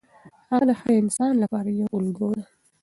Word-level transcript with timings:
هغه 0.49 0.65
د 0.69 0.71
هر 0.79 0.91
انسان 1.03 1.33
لپاره 1.43 1.69
یو 1.79 1.87
الګو 1.99 2.29
دی. 2.37 2.43